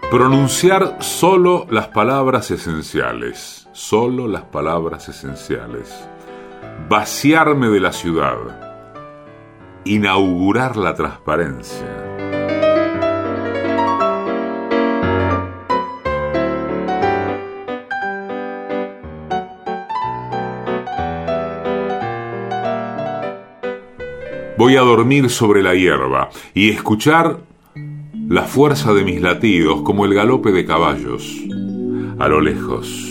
Pronunciar 0.09 0.97
solo 1.01 1.65
las 1.69 1.87
palabras 1.87 2.51
esenciales, 2.51 3.60
solo 3.71 4.27
las 4.27 4.43
palabras 4.43 5.09
esenciales. 5.09 6.07
Vaciarme 6.89 7.69
de 7.69 7.79
la 7.79 7.91
ciudad. 7.91 8.37
Inaugurar 9.85 10.77
la 10.77 10.93
transparencia. 10.93 11.87
Voy 24.57 24.75
a 24.75 24.81
dormir 24.81 25.29
sobre 25.31 25.63
la 25.63 25.73
hierba 25.73 26.29
y 26.53 26.69
escuchar 26.69 27.39
la 28.27 28.43
fuerza 28.43 28.93
de 28.93 29.03
mis 29.03 29.19
latidos 29.19 29.81
como 29.81 30.05
el 30.05 30.13
galope 30.13 30.51
de 30.51 30.65
caballos 30.65 31.41
a 32.19 32.27
lo 32.27 32.39
lejos. 32.39 33.10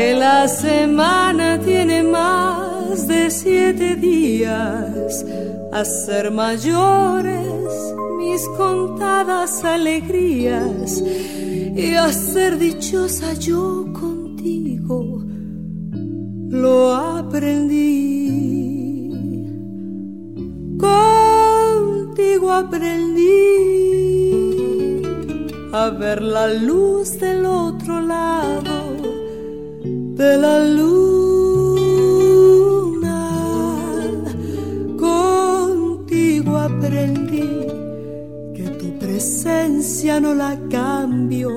que 0.00 0.14
la 0.14 0.48
semana 0.48 1.60
tiene 1.60 2.02
más 2.02 3.06
de 3.06 3.30
cien 3.30 4.00
días 4.00 5.26
a 5.78 5.84
ser 5.84 6.30
mayores 6.30 7.74
mis 8.16 8.42
contadas 8.60 9.62
alegrías 9.62 11.02
y 11.84 11.94
a 12.04 12.10
ser 12.14 12.58
dichosa 12.58 13.34
yo 13.34 13.62
contigo 13.92 14.98
lo 16.62 16.94
aprendí. 16.94 17.90
Contigo 20.78 22.46
aprendí 22.62 23.42
a 25.74 25.90
ver 25.90 26.22
la 26.22 26.46
luz 26.54 27.18
del 27.20 27.44
otro 27.44 28.00
lado 28.00 28.89
de 30.20 30.36
la 30.36 30.56
luna. 30.78 31.00
Contigo 34.98 36.58
aprendí 36.58 37.48
que 38.54 38.64
tu 38.78 38.98
presencia 38.98 40.20
no 40.20 40.34
la 40.34 40.58
cambio 40.68 41.50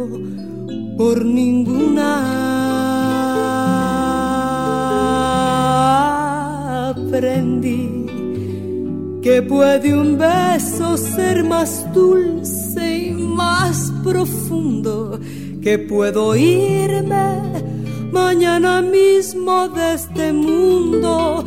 por 0.97 1.25
ninguna. 1.25 2.11
Aprendí 6.91 8.05
que 9.21 9.41
puede 9.41 9.93
un 9.93 10.17
beso 10.17 10.95
ser 10.95 11.43
más 11.43 11.85
dulce 11.93 13.09
y 13.09 13.11
más 13.11 13.91
profundo, 14.05 15.19
que 15.61 15.79
puedo 15.79 16.33
irme 16.37 17.62
mañana 18.13 18.81
mismo 18.81 19.67
de 19.69 19.95
este 19.95 20.31
mundo. 20.31 21.43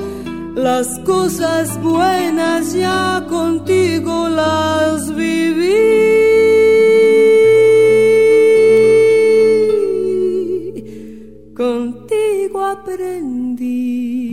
Las 0.55 0.99
cosas 1.01 1.81
buenas 1.81 2.73
ya 2.73 3.25
contigo 3.29 4.29
las 4.29 5.15
viví. 5.15 5.97
Contigo 11.55 12.65
aprendí 12.65 14.33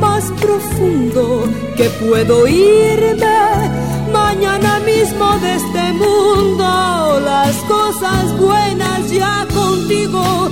más 0.00 0.24
profundo, 0.40 1.44
que 1.76 1.88
puedo 2.04 2.46
irme 2.46 3.70
mañana 4.12 4.80
mismo 4.80 5.38
de 5.38 5.54
este 5.54 5.92
mundo. 5.92 7.20
Las 7.24 7.54
cosas 7.74 8.38
buenas 8.38 9.10
ya 9.10 9.46
contigo 9.54 10.50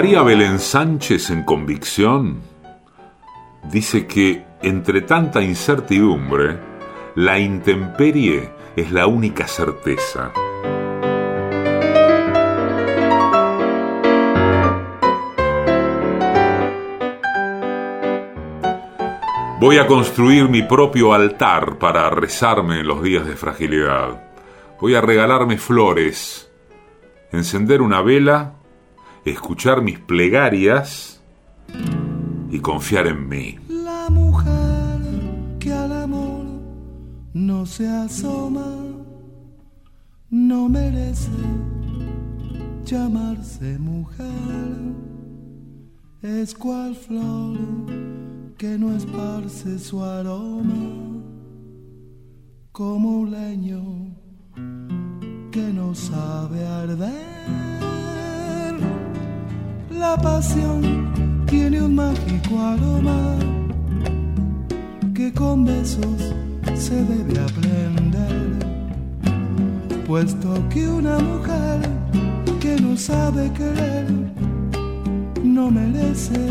María 0.00 0.22
Belén 0.22 0.58
Sánchez 0.58 1.28
en 1.28 1.42
Convicción 1.42 2.40
dice 3.70 4.06
que 4.06 4.46
entre 4.62 5.02
tanta 5.02 5.42
incertidumbre, 5.42 6.58
la 7.16 7.38
intemperie 7.38 8.50
es 8.76 8.92
la 8.92 9.06
única 9.06 9.46
certeza. 9.46 10.32
Voy 19.60 19.76
a 19.76 19.86
construir 19.86 20.48
mi 20.48 20.62
propio 20.62 21.12
altar 21.12 21.76
para 21.76 22.08
rezarme 22.08 22.80
en 22.80 22.86
los 22.86 23.02
días 23.02 23.26
de 23.26 23.36
fragilidad. 23.36 24.32
Voy 24.80 24.94
a 24.94 25.02
regalarme 25.02 25.58
flores, 25.58 26.50
encender 27.32 27.82
una 27.82 28.00
vela, 28.00 28.59
escuchar 29.24 29.82
mis 29.82 29.98
plegarias 29.98 31.20
y 32.50 32.58
confiar 32.60 33.06
en 33.06 33.28
mí. 33.28 33.58
La 33.68 34.08
mujer 34.10 35.00
que 35.58 35.72
al 35.72 35.92
amor 35.92 36.44
no 37.32 37.66
se 37.66 37.88
asoma 37.88 38.74
no 40.30 40.68
merece 40.68 41.30
llamarse 42.84 43.78
mujer. 43.78 44.28
Es 46.22 46.54
cual 46.54 46.94
flor 46.94 47.56
que 48.58 48.76
no 48.78 48.94
esparce 48.94 49.78
su 49.78 50.04
aroma 50.04 51.20
como 52.72 53.20
un 53.20 53.30
leño 53.30 53.82
que 55.50 55.72
no 55.72 55.94
sabe 55.94 56.66
arder. 56.66 57.79
La 60.00 60.16
pasión 60.16 61.44
tiene 61.46 61.82
un 61.82 61.94
mágico 61.94 62.58
aroma 62.58 63.36
que 65.14 65.30
con 65.30 65.66
besos 65.66 66.32
se 66.74 67.04
debe 67.04 67.38
aprender, 67.38 68.56
puesto 70.06 70.66
que 70.70 70.88
una 70.88 71.18
mujer 71.18 71.80
que 72.60 72.80
no 72.80 72.96
sabe 72.96 73.52
querer 73.52 74.06
no 75.44 75.70
merece 75.70 76.48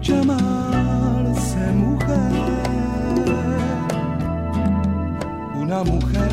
llamarse 0.00 1.60
mujer. 1.76 2.32
Una 5.60 5.84
mujer 5.84 6.32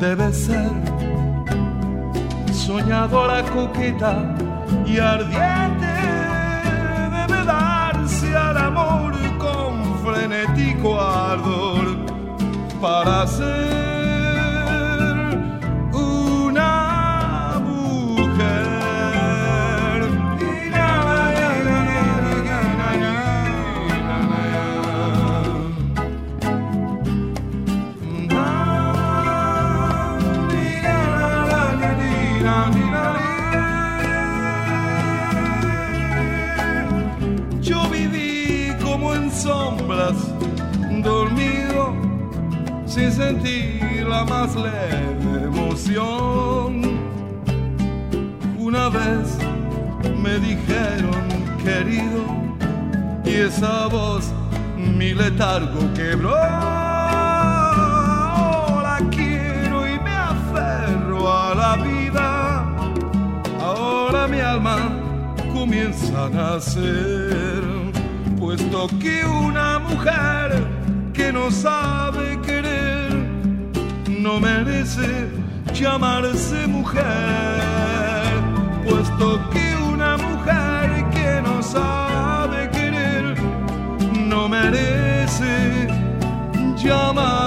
debe 0.00 0.32
ser 0.32 0.93
soñadora, 2.64 3.42
coqueta 3.44 4.34
y 4.86 4.98
ardiente. 4.98 5.92
Debe 7.16 7.44
darse 7.44 8.34
al 8.34 8.56
amor 8.56 9.12
con 9.38 9.98
frenético 10.02 10.98
ardor 11.00 11.96
para 12.80 13.26
ser 13.26 13.93
sentir 43.14 44.06
la 44.08 44.24
más 44.24 44.56
leve 44.56 45.44
emoción. 45.44 46.82
Una 48.58 48.88
vez 48.88 49.38
me 50.20 50.38
dijeron, 50.40 51.22
querido, 51.62 52.24
y 53.24 53.30
esa 53.48 53.86
voz 53.86 54.32
mi 54.76 55.14
letargo 55.14 55.80
quebró. 55.94 56.34
La 58.88 58.98
quiero 59.10 59.86
y 59.86 59.98
me 60.00 60.16
aferro 60.34 61.32
a 61.32 61.54
la 61.54 61.76
vida. 61.76 62.64
Ahora 63.60 64.26
mi 64.26 64.40
alma 64.40 64.76
comienza 65.52 66.26
a 66.26 66.28
nacer, 66.30 67.62
puesto 68.40 68.88
que 69.00 69.24
una 69.24 69.78
mujer 69.78 70.66
que 71.12 71.32
no 71.32 71.50
sabe 71.50 72.40
querer 72.40 72.73
no 74.24 74.40
merece 74.40 75.28
llamarse 75.74 76.66
mujer, 76.66 77.04
puesto 78.88 79.38
que 79.50 79.76
una 79.92 80.16
mujer 80.16 81.10
que 81.10 81.42
no 81.42 81.62
sabe 81.62 82.70
querer 82.70 83.36
no 84.26 84.48
merece 84.48 85.88
llamarse 86.82 87.43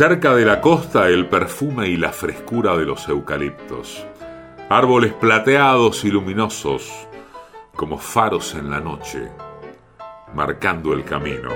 Cerca 0.00 0.34
de 0.34 0.46
la 0.46 0.62
costa 0.62 1.08
el 1.08 1.28
perfume 1.28 1.90
y 1.90 1.98
la 1.98 2.10
frescura 2.10 2.74
de 2.74 2.86
los 2.86 3.06
eucaliptos. 3.06 4.02
Árboles 4.70 5.12
plateados 5.12 6.06
y 6.06 6.10
luminosos 6.10 6.90
como 7.76 7.98
faros 7.98 8.54
en 8.54 8.70
la 8.70 8.80
noche, 8.80 9.28
marcando 10.34 10.94
el 10.94 11.04
camino. 11.04 11.50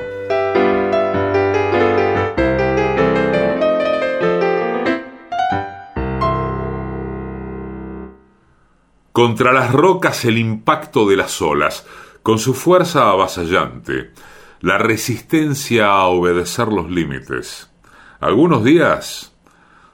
Contra 9.10 9.54
las 9.54 9.72
rocas 9.72 10.26
el 10.26 10.36
impacto 10.36 11.08
de 11.08 11.16
las 11.16 11.40
olas, 11.40 11.86
con 12.22 12.38
su 12.38 12.52
fuerza 12.52 13.08
avasallante, 13.08 14.10
la 14.60 14.76
resistencia 14.76 15.86
a 15.92 16.04
obedecer 16.08 16.68
los 16.68 16.90
límites. 16.90 17.70
Algunos 18.24 18.64
días 18.64 19.34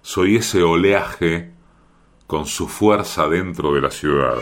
soy 0.03 0.37
ese 0.37 0.63
oleaje 0.63 1.53
con 2.29 2.47
su 2.47 2.69
fuerza 2.69 3.27
dentro 3.27 3.75
de 3.75 3.81
la 3.81 3.91
ciudad. 3.91 4.37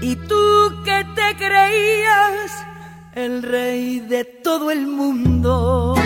Y 0.00 0.16
tú 0.16 0.72
que 0.86 1.06
te 1.14 1.36
creías 1.36 2.66
el 3.14 3.42
rey 3.42 4.00
de 4.00 4.24
todo 4.24 4.70
el 4.70 4.86
mundo. 4.86 5.96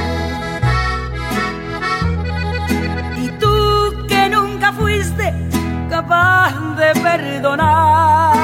Capaz 5.89 6.53
de 6.77 7.01
perdonar. 7.01 8.35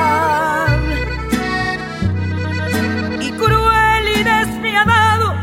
Y 3.20 3.30
cruel 3.32 4.04
y 4.16 4.22
despiadado 4.22 5.34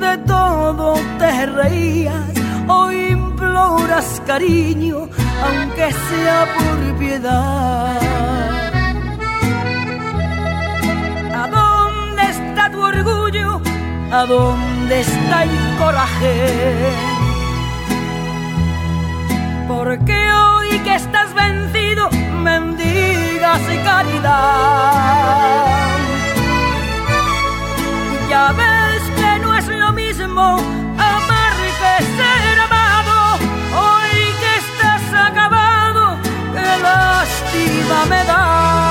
de 0.00 0.18
todo 0.26 0.94
te 1.18 1.46
reías. 1.46 2.30
Hoy 2.68 2.96
imploras 3.10 4.22
cariño, 4.26 5.08
aunque 5.46 5.92
sea 6.08 6.46
por 6.56 6.98
piedad. 6.98 7.98
¿A 11.40 11.48
dónde 11.48 12.22
está 12.36 12.70
tu 12.70 12.80
orgullo? 12.80 13.60
¿A 14.12 14.24
dónde 14.26 15.00
está 15.00 15.44
el 15.44 15.76
coraje? 15.78 16.34
Porque 19.68 20.18
hoy 20.32 20.59
que 20.84 20.94
estás 20.94 21.34
vencido, 21.34 22.08
mendigas 22.42 23.60
y 23.72 23.76
caridad. 23.84 24.90
Ya 28.28 28.52
ves 28.52 29.02
que 29.18 29.38
no 29.40 29.56
es 29.56 29.66
lo 29.68 29.92
mismo 29.92 30.58
amar 30.98 31.56
que 31.80 32.04
ser 32.16 32.60
amado. 32.60 33.38
Hoy 33.82 34.34
que 34.40 34.52
estás 34.64 35.04
acabado, 35.28 36.18
qué 36.54 36.82
lástima 36.82 38.06
me 38.06 38.24
das. 38.24 38.89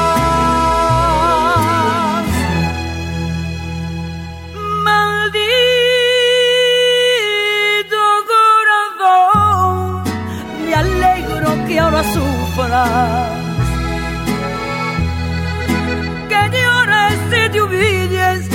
Que 16.28 16.42
llores 16.52 17.20
y 17.32 17.50
te 17.50 17.62
humilles 17.62 18.50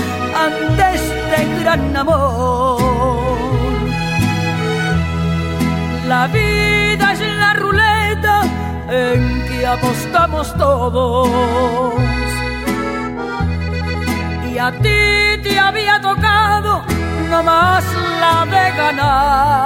ante 0.44 0.84
este 0.94 1.38
gran 1.60 1.96
amor. 1.96 2.78
La 6.06 6.26
vida 6.26 7.12
es 7.14 7.20
la 7.20 7.54
ruleta 7.54 8.42
en 8.90 9.46
que 9.46 9.66
apostamos 9.66 10.54
todos. 10.58 11.28
Y 14.52 14.58
a 14.58 14.70
ti 14.70 15.42
te 15.42 15.58
había 15.58 15.98
tocado 16.02 16.82
nomás 17.30 17.84
la 18.20 18.44
de 18.44 18.76
ganar. 18.76 19.64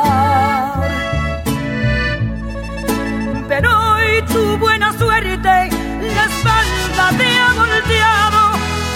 Pero 3.49 3.88
tu 4.23 4.57
buena 4.59 4.93
suerte 4.93 5.71
la 6.15 6.25
espalda 6.25 7.11
te 7.17 7.39
ha 7.39 7.53
volteado, 7.55 8.51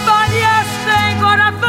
fallaste 0.06 0.98
corazón. 1.20 1.62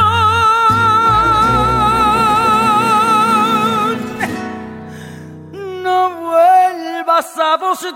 No 5.84 5.98
vuelvas 6.10 7.38
a 7.38 7.54
apostar. 7.54 7.94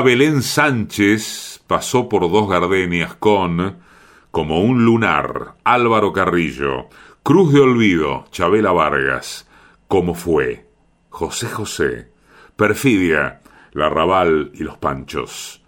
María 0.00 0.16
Belén 0.16 0.42
Sánchez 0.42 1.62
pasó 1.66 2.08
por 2.08 2.22
dos 2.30 2.48
gardenias 2.48 3.14
con 3.16 3.80
Como 4.30 4.60
un 4.62 4.86
lunar, 4.86 5.56
Álvaro 5.62 6.14
Carrillo, 6.14 6.88
Cruz 7.22 7.52
de 7.52 7.60
Olvido, 7.60 8.24
Chabela 8.30 8.72
Vargas, 8.72 9.46
Como 9.88 10.14
fue, 10.14 10.66
José 11.10 11.48
José, 11.48 12.12
Perfidia, 12.56 13.42
La 13.72 13.90
Raval 13.90 14.52
y 14.54 14.62
los 14.64 14.78
Panchos. 14.78 15.62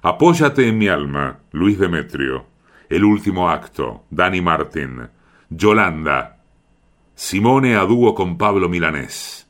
Apóyate 0.00 0.68
en 0.68 0.78
mi 0.78 0.86
alma, 0.86 1.40
Luis 1.50 1.76
Demetrio. 1.76 2.46
El 2.88 3.04
último 3.04 3.50
acto, 3.50 4.04
Dani 4.10 4.40
Martín. 4.40 5.08
Yolanda. 5.50 6.38
Simone 7.16 7.74
a 7.74 7.80
dúo 7.80 8.14
con 8.14 8.38
Pablo 8.38 8.68
Milanés. 8.68 9.48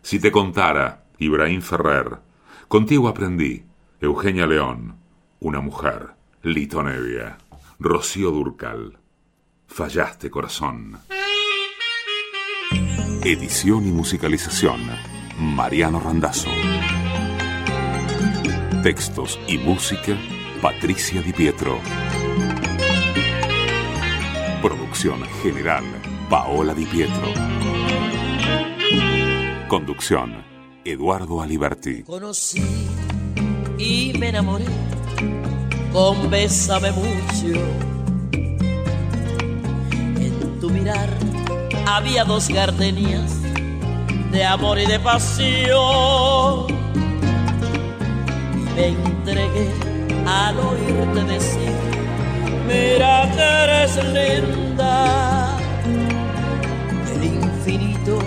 Si 0.00 0.20
te 0.20 0.30
contara, 0.30 1.06
Ibrahim 1.18 1.60
Ferrer. 1.60 2.33
Contigo 2.74 3.06
aprendí, 3.06 3.62
Eugenia 4.00 4.48
León. 4.48 4.96
Una 5.38 5.60
mujer, 5.60 6.16
Lito 6.42 6.82
Nevia. 6.82 7.38
Rocío 7.78 8.32
Durcal. 8.32 8.98
Fallaste, 9.68 10.28
corazón. 10.28 10.98
Edición 13.22 13.86
y 13.86 13.92
musicalización, 13.92 14.80
Mariano 15.38 16.00
Randazzo. 16.00 16.48
Textos 18.82 19.38
y 19.46 19.56
música, 19.58 20.18
Patricia 20.60 21.22
Di 21.22 21.32
Pietro. 21.32 21.78
Producción 24.60 25.22
general, 25.44 25.84
Paola 26.28 26.74
Di 26.74 26.86
Pietro. 26.86 27.28
Conducción, 29.68 30.53
Eduardo 30.84 31.40
Aliberti. 31.40 32.02
Conocí 32.02 32.62
y 33.78 34.12
me 34.18 34.28
enamoré 34.28 34.66
con 35.92 36.30
Bésame 36.30 36.92
mucho. 36.92 37.58
En 40.20 40.60
tu 40.60 40.68
mirar 40.68 41.08
había 41.86 42.24
dos 42.24 42.48
gardenias 42.48 43.32
de 44.30 44.44
amor 44.44 44.78
y 44.78 44.86
de 44.86 45.00
pasión. 45.00 46.66
Y 48.54 48.74
me 48.74 48.88
entregué 48.88 49.70
al 50.26 50.58
oírte 50.58 51.24
decir, 51.32 51.72
mira 52.66 53.30
que 53.34 53.42
eres 53.42 53.96
linda. 54.12 55.58
El 57.14 57.24
infinito 57.24 58.18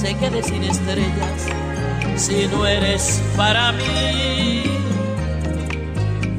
se 0.00 0.14
quede 0.14 0.42
sin 0.42 0.62
estrellas 0.62 1.65
si 2.16 2.46
no 2.48 2.66
eres 2.66 3.22
para 3.36 3.72
mí. 3.72 4.62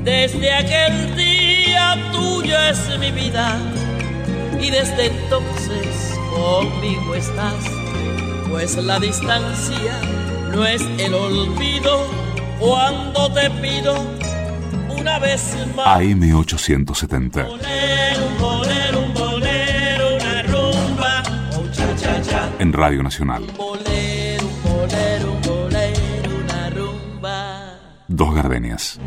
Desde 0.04 0.54
aquel 0.54 1.16
día 1.16 1.96
tuya 2.12 2.70
es 2.70 3.00
mi 3.00 3.12
vida 3.12 3.60
y 4.60 4.70
desde 4.70 5.08
entonces 5.08 6.18
conmigo 6.34 7.16
estás, 7.16 7.66
pues 8.50 8.76
la 8.78 9.00
distancia 9.00 10.00
no 10.54 10.66
es 10.66 10.82
el 10.98 11.14
olvido 11.14 12.08
cuando 12.60 13.32
te 13.34 13.50
pido 13.50 13.96
una 14.98 15.20
vez 15.20 15.56
más. 15.76 15.88
AM870. 16.00 17.48
Bolero, 17.48 18.26
un 18.26 18.38
bolero, 18.40 19.00
un 19.00 19.14
bolero, 19.14 20.16
una 20.16 20.42
rumba, 20.44 21.24
un 21.60 21.72
cha 21.72 21.96
cha 21.96 22.22
cha. 22.22 22.50
En 22.60 22.74
Radio 22.74 23.04
Nacional. 23.04 23.44
Bolero, 23.58 23.97
dos 28.18 28.34
gardenias. 28.34 29.00